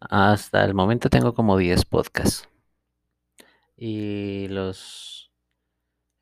[0.00, 2.48] Hasta el momento tengo como 10 podcasts.
[3.76, 5.30] Y los.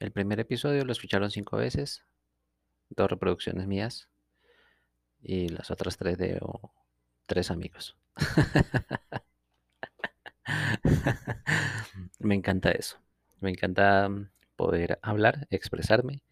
[0.01, 2.05] El primer episodio lo escucharon cinco veces.
[2.91, 4.09] Dos reproducciones mías.
[5.21, 6.41] Y las otras tres de
[7.27, 7.97] tres amigos.
[12.19, 12.99] Me encanta eso.
[13.41, 14.09] Me encanta
[14.57, 16.23] poder hablar, expresarme.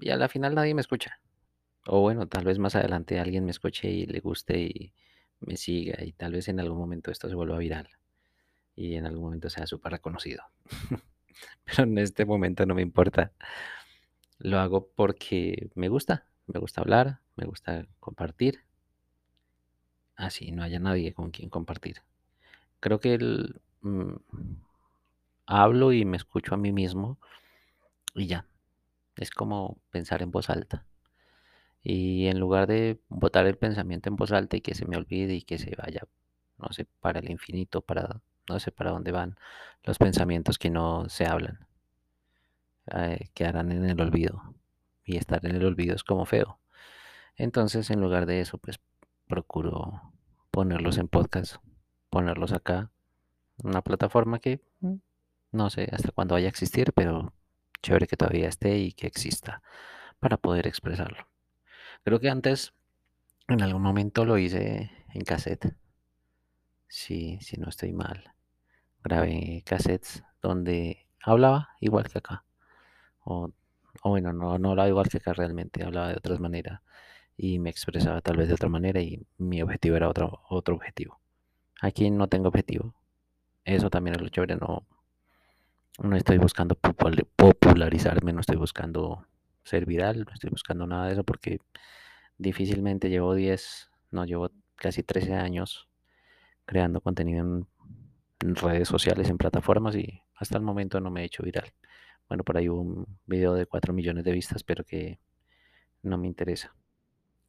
[0.00, 1.20] Y a la final nadie me escucha.
[1.86, 4.92] O bueno, tal vez más adelante alguien me escuche y le guste y
[5.40, 6.02] me siga.
[6.04, 7.88] Y tal vez en algún momento esto se vuelva viral.
[8.76, 10.44] Y en algún momento sea súper reconocido.
[11.64, 13.32] Pero en este momento no me importa.
[14.38, 16.26] Lo hago porque me gusta.
[16.46, 18.64] Me gusta hablar, me gusta compartir.
[20.16, 22.02] Así no haya nadie con quien compartir.
[22.80, 24.14] Creo que el, mm,
[25.46, 27.18] hablo y me escucho a mí mismo
[28.14, 28.46] y ya.
[29.16, 30.87] Es como pensar en voz alta.
[31.82, 35.34] Y en lugar de botar el pensamiento en voz alta y que se me olvide
[35.34, 36.02] y que se vaya,
[36.58, 39.36] no sé, para el infinito, para no sé para dónde van
[39.84, 41.66] los pensamientos que no se hablan,
[42.94, 44.54] eh, quedarán en el olvido.
[45.04, 46.58] Y estar en el olvido es como feo.
[47.36, 48.80] Entonces, en lugar de eso, pues
[49.26, 50.12] procuro
[50.50, 51.56] ponerlos en podcast,
[52.10, 52.90] ponerlos acá,
[53.62, 54.94] una plataforma que mm,
[55.52, 57.32] no sé hasta cuándo vaya a existir, pero
[57.82, 59.62] chévere que todavía esté y que exista
[60.20, 61.26] para poder expresarlo.
[62.04, 62.72] Creo que antes,
[63.48, 65.76] en algún momento lo hice en cassette.
[66.88, 68.34] Sí, si no estoy mal.
[69.04, 72.44] Grabé cassettes donde hablaba igual que acá.
[73.24, 73.50] O,
[74.04, 76.80] bueno, no, no hablaba igual que acá realmente, hablaba de otras maneras
[77.36, 81.20] y me expresaba tal vez de otra manera y mi objetivo era otro, otro objetivo.
[81.80, 82.94] Aquí no tengo objetivo.
[83.64, 84.86] Eso también es lo chévere, no,
[85.98, 89.26] no estoy buscando popularizarme, no estoy buscando
[89.68, 91.58] ser viral, no estoy buscando nada de eso porque
[92.38, 95.88] difícilmente llevo 10, no, llevo casi 13 años
[96.64, 97.66] creando contenido en,
[98.40, 101.72] redes sociales, en plataformas y hasta el momento no me he hecho viral.
[102.28, 105.18] Bueno, por ahí hubo un video de 4 millones de vistas, pero que
[106.02, 106.74] no me interesa.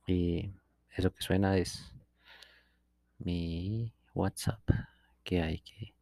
[0.07, 0.51] Y
[0.95, 1.93] eso que suena es
[3.19, 4.61] mi WhatsApp
[5.23, 5.93] que hay que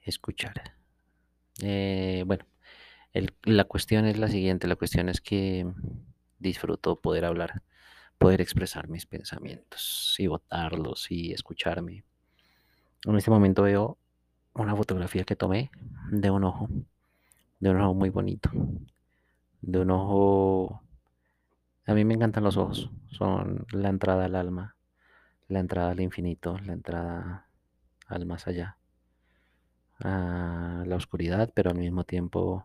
[0.00, 0.54] escuchar.
[1.60, 2.46] Eh, bueno,
[3.44, 5.66] la cuestión es la siguiente, la cuestión es que
[6.38, 7.62] disfruto poder hablar,
[8.18, 12.04] poder expresar mis pensamientos y votarlos y escucharme.
[13.04, 13.98] En este momento veo
[14.54, 15.70] una fotografía que tomé
[16.10, 16.68] de un ojo,
[17.60, 18.50] de un ojo muy bonito,
[19.60, 20.80] de un ojo...
[21.86, 24.74] A mí me encantan los ojos, son la entrada al alma,
[25.48, 27.46] la entrada al infinito, la entrada
[28.06, 28.78] al más allá
[30.00, 32.64] a la oscuridad, pero al mismo tiempo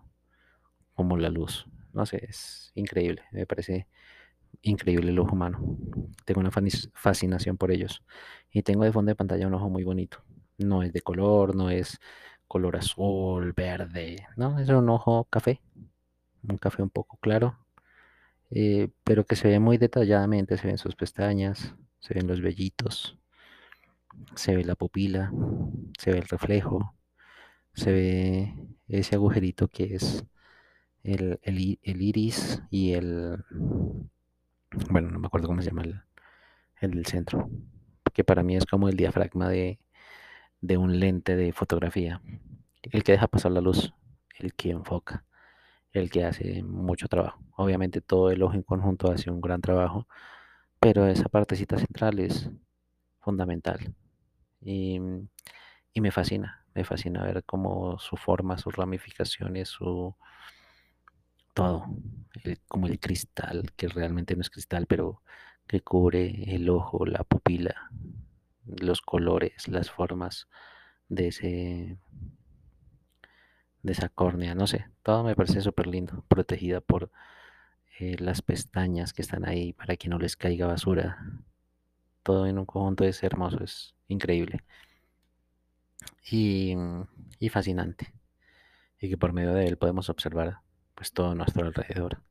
[1.00, 1.66] como la luz.
[1.94, 3.88] No sé, es increíble, me parece
[4.64, 5.78] increíble el ojo humano.
[6.26, 8.04] Tengo una fascinación por ellos.
[8.52, 10.22] Y tengo de fondo de pantalla un ojo muy bonito.
[10.58, 12.00] No es de color, no es
[12.50, 15.62] color azul, verde, no, es un ojo café.
[16.44, 17.58] Un café un poco claro,
[18.52, 23.18] eh, pero que se ve muy detalladamente, se ven sus pestañas, se ven los vellitos,
[24.36, 25.32] se ve la pupila,
[25.98, 26.94] se ve el reflejo,
[27.74, 28.54] se ve
[28.90, 30.26] ese agujerito que es
[31.14, 33.44] el, iris y el,
[34.90, 36.02] bueno, no me acuerdo cómo se llama el,
[36.82, 37.50] el centro,
[38.14, 39.80] que para mí es como el diafragma de,
[40.62, 42.22] de un lente de fotografía,
[42.84, 43.94] el que deja pasar la luz,
[44.38, 45.26] el que enfoca,
[45.94, 47.42] el que hace mucho trabajo.
[47.56, 50.08] Obviamente todo el ojo en conjunto hace un gran trabajo,
[50.80, 52.50] pero esa partecita central es
[53.20, 53.96] fundamental.
[54.62, 55.00] Y,
[55.94, 60.16] y me fascina, me fascina ver cómo su forma, sus ramificaciones, su
[61.60, 61.86] todo,
[62.68, 65.22] como el cristal, que realmente no es cristal, pero
[65.68, 67.92] que cubre el ojo, la pupila,
[68.66, 70.48] los colores, las formas
[71.10, 71.98] de ese
[73.82, 77.12] de esa córnea, no sé, todo me parece súper lindo, protegida por
[78.00, 81.18] eh, las pestañas que están ahí para que no les caiga basura.
[82.24, 84.64] Todo en un conjunto es hermoso, es increíble
[86.32, 86.76] y,
[87.50, 88.14] fascinante.
[89.00, 90.60] Y que por medio de él podemos observar
[91.00, 92.22] pues todo nuestro alrededor.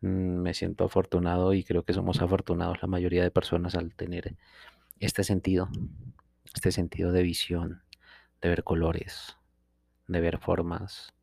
[0.00, 4.34] Mm, me siento afortunado y creo que somos afortunados la mayoría de personas al tener
[4.98, 5.68] este sentido,
[6.52, 7.84] este sentido de visión,
[8.42, 9.36] de ver colores,
[10.08, 11.14] de ver formas,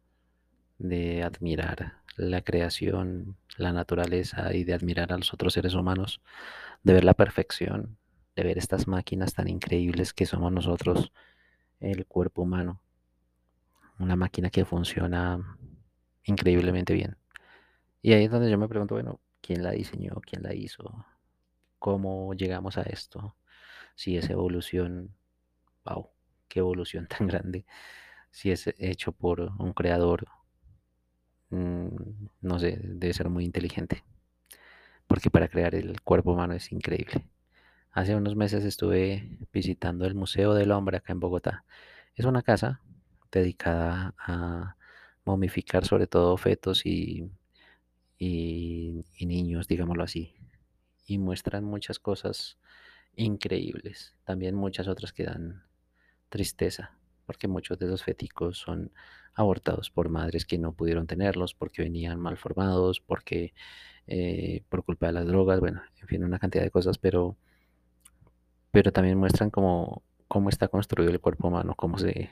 [0.79, 6.21] de admirar la creación, la naturaleza y de admirar a los otros seres humanos,
[6.83, 7.97] de ver la perfección,
[8.37, 11.11] de ver estas máquinas tan increíbles que somos nosotros
[11.81, 12.79] el cuerpo humano.
[13.99, 15.57] Una máquina que funciona
[16.27, 17.17] increíblemente bien.
[18.01, 20.21] Y ahí es donde yo me pregunto, bueno, ¿quién la diseñó?
[20.21, 21.05] ¿Quién la hizo?
[21.79, 23.35] ¿Cómo llegamos a esto?
[23.97, 25.15] si es evolución,
[25.83, 26.09] wow,
[26.47, 27.65] qué evolución tan grande,
[28.31, 30.27] si es hecho por un creador,
[31.49, 31.87] mm,
[32.41, 34.03] no sé, debe ser muy inteligente,
[35.07, 37.27] porque para crear el cuerpo humano es increíble.
[37.91, 41.65] Hace unos meses estuve visitando el Museo del Hombre acá en Bogotá.
[42.15, 42.81] Es una casa
[43.31, 44.77] dedicada a
[45.27, 47.29] momificar sobre todo fetos y,
[48.17, 50.33] y, niños, digámoslo así.
[51.05, 52.57] Y muestran muchas cosas
[53.15, 54.15] increíbles.
[54.23, 55.63] También muchas otras que dan
[56.29, 58.91] tristeza, porque muchos de esos feticos son
[59.33, 63.53] abortados por madres que no pudieron tenerlos, porque venían mal formados, porque
[64.07, 67.37] eh, por culpa de las drogas, bueno, en fin, una cantidad de cosas, pero,
[68.71, 72.29] pero también muestran cómo, cómo está construido el cuerpo humano, cómo se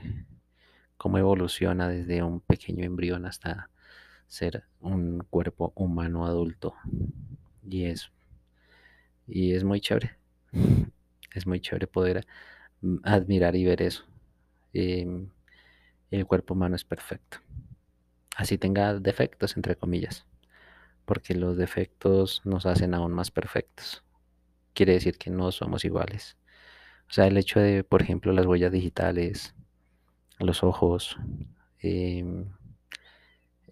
[0.98, 3.70] cómo evoluciona desde un pequeño embrión hasta
[4.28, 6.76] ser un cuerpo humano adulto.
[7.68, 8.12] Y es,
[9.28, 10.18] y es muy chévere.
[11.34, 12.26] Es muy chévere poder
[12.82, 14.06] mm, admirar y ver eso.
[14.74, 15.30] Em,
[16.12, 17.40] el cuerpo humano es perfecto.
[18.38, 20.26] Así tenga defectos, entre comillas.
[21.06, 24.04] Porque los defectos nos hacen aún más perfectos.
[24.74, 26.38] Quiere decir que no somos iguales.
[27.10, 29.55] O sea, el hecho de, por ejemplo, las huellas digitales,
[30.40, 31.18] los ojos,
[31.80, 32.46] em,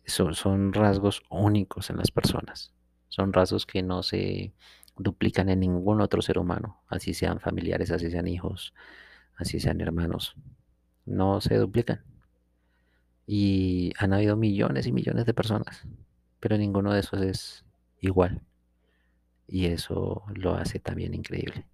[0.06, 2.74] son, son rasgos únicos en las personas.
[3.10, 4.54] Son rasgos que no se
[4.98, 8.74] duplican en ningún otro ser humano, así sean familiares, así sean hijos,
[9.36, 10.36] así sean hermanos.
[11.06, 12.04] No se duplican.
[13.26, 15.86] Y han habido millones y millones de personas,
[16.40, 17.66] pero ninguno de esos es
[18.02, 18.42] igual.
[19.48, 21.66] Y eso lo hace también increíble.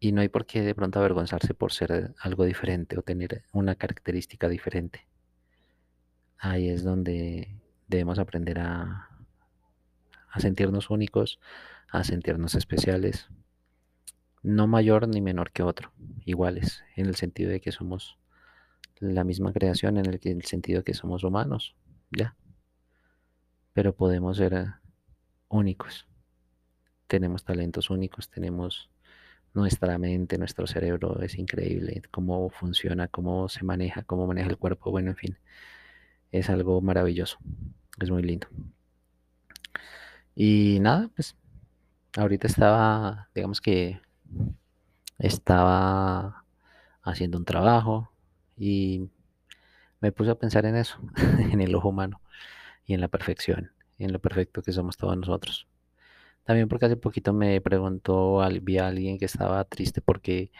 [0.00, 3.74] Y no hay por qué de pronto avergonzarse por ser algo diferente o tener una
[3.76, 5.06] característica diferente.
[6.38, 7.54] Ahí es donde
[7.86, 9.10] debemos aprender a,
[10.30, 11.38] a sentirnos únicos,
[11.90, 13.28] a sentirnos especiales,
[14.42, 15.92] no mayor ni menor que otro,
[16.24, 18.18] iguales, en el sentido de que somos
[18.98, 21.74] la misma creación, en el, el sentido de que somos humanos,
[22.10, 22.36] ya.
[23.72, 24.66] Pero podemos ser eh,
[25.48, 26.06] únicos.
[27.06, 28.90] Tenemos talentos únicos, tenemos
[29.54, 34.90] nuestra mente, nuestro cerebro es increíble, cómo funciona, cómo se maneja, cómo maneja el cuerpo,
[34.90, 35.38] bueno, en fin,
[36.32, 37.38] es algo maravilloso,
[38.00, 38.48] es muy lindo.
[40.34, 41.36] Y nada, pues
[42.16, 44.00] ahorita estaba, digamos que
[45.18, 46.44] estaba
[47.02, 48.12] haciendo un trabajo
[48.56, 49.10] y
[50.00, 50.98] me puse a pensar en eso,
[51.52, 52.20] en el ojo humano
[52.86, 55.69] y en la perfección, en lo perfecto que somos todos nosotros.
[56.50, 60.50] También porque hace poquito me preguntó, vi a alguien que estaba triste porque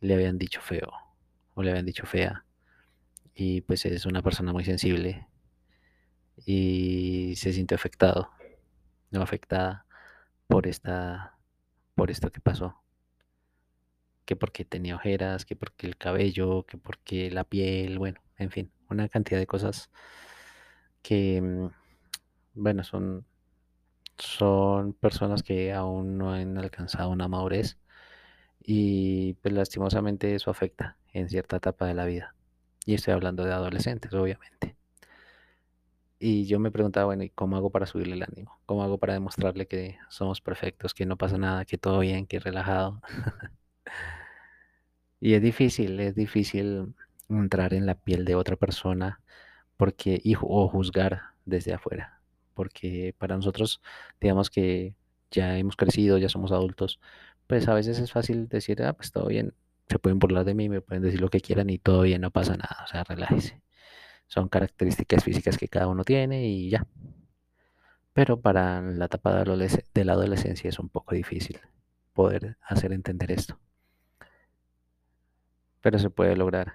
[0.00, 0.90] le habían dicho feo
[1.54, 2.44] o le habían dicho fea.
[3.36, 5.28] Y pues es una persona muy sensible
[6.44, 8.30] y se sintió afectado,
[9.12, 9.86] no afectada
[10.48, 11.38] por esta,
[11.94, 12.82] por esto que pasó.
[14.24, 18.72] Que porque tenía ojeras, que porque el cabello, que porque la piel, bueno, en fin,
[18.90, 19.88] una cantidad de cosas
[21.00, 21.68] que, mm,
[22.54, 23.24] bueno, son
[24.18, 27.78] son personas que aún no han alcanzado una madurez
[28.60, 32.34] y pues lastimosamente eso afecta en cierta etapa de la vida.
[32.86, 34.76] Y estoy hablando de adolescentes, obviamente.
[36.20, 38.60] Y yo me preguntaba, bueno, ¿y cómo hago para subirle el ánimo?
[38.66, 42.40] ¿Cómo hago para demostrarle que somos perfectos, que no pasa nada, que todo bien, que
[42.40, 43.00] relajado?
[45.20, 46.94] y es difícil, es difícil
[47.28, 49.20] entrar en la piel de otra persona
[49.76, 52.17] porque o juzgar desde afuera
[52.58, 53.80] porque para nosotros,
[54.20, 54.96] digamos que
[55.30, 56.98] ya hemos crecido, ya somos adultos,
[57.46, 59.54] pues a veces es fácil decir, ah, pues todo bien,
[59.88, 62.32] se pueden burlar de mí, me pueden decir lo que quieran y todo bien, no
[62.32, 63.62] pasa nada, o sea, relájese.
[64.26, 66.84] Son características físicas que cada uno tiene y ya.
[68.12, 71.60] Pero para la etapa de la adolescencia es un poco difícil
[72.12, 73.56] poder hacer entender esto.
[75.80, 76.74] Pero se puede lograr.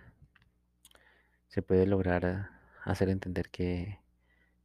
[1.49, 2.51] Se puede lograr
[2.85, 3.99] hacer entender que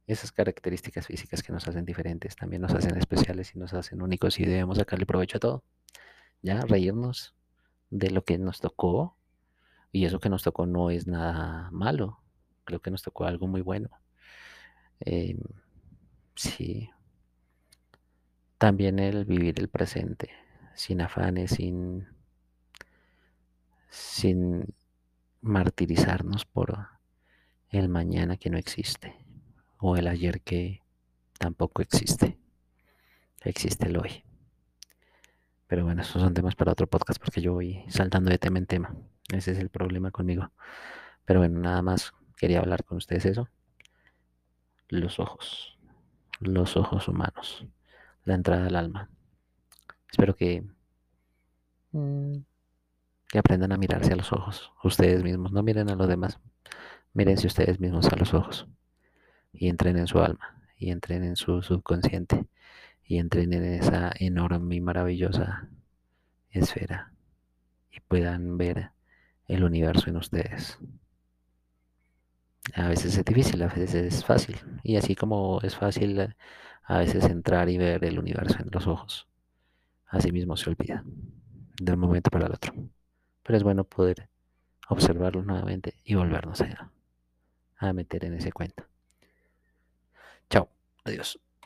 [0.09, 4.39] esas características físicas que nos hacen diferentes también nos hacen especiales y nos hacen únicos
[4.39, 5.63] y debemos sacarle provecho a todo.
[6.41, 7.35] Ya, reírnos
[7.91, 9.15] de lo que nos tocó
[9.91, 12.23] y eso que nos tocó no es nada malo.
[12.63, 13.89] Creo que nos tocó algo muy bueno.
[14.99, 15.37] Em,
[16.35, 16.89] sí.
[18.57, 20.31] También el vivir el presente,
[20.73, 22.07] sin afanes, sin,
[23.89, 24.73] sin
[25.41, 26.87] martirizarnos por
[27.69, 29.28] el mañana que no existe
[29.79, 30.83] o el ayer que
[31.37, 32.37] tampoco existe.
[33.41, 34.23] Existe el hoy.
[35.67, 38.65] Pero bueno, esos son temas para otro podcast porque yo voy saltando de tema en
[38.65, 38.95] tema.
[39.31, 40.51] Ese es el problema conmigo.
[41.25, 43.47] Pero bueno, nada más quería hablar con ustedes eso.
[44.89, 45.77] Los ojos.
[46.39, 47.65] Los ojos humanos.
[48.25, 49.09] La entrada al alma.
[50.11, 50.63] Espero que
[51.91, 52.37] mm,
[53.29, 56.39] que aprendan a mirarse a los ojos, ustedes mismos, no miren a los demás,
[57.13, 58.67] mírense ustedes mismos a los ojos
[59.53, 62.45] y entren en su alma y entren en su subconsciente
[63.03, 65.69] y entren en esa enorme y maravillosa
[66.51, 67.11] esfera
[67.91, 68.91] y puedan ver
[69.47, 70.77] el universo en ustedes.
[72.75, 74.57] A veces es difícil, a veces es fácil.
[74.83, 76.35] Y así como es fácil
[76.83, 79.27] a veces entrar y ver el universo en los ojos,
[80.07, 81.03] así mismo se olvida
[81.81, 82.73] de un momento para el otro.
[83.43, 84.29] Pero es bueno poder
[84.87, 86.91] observarlo nuevamente y volvernos a,
[87.77, 88.83] a meter en ese cuento.
[91.05, 91.37] Adiós.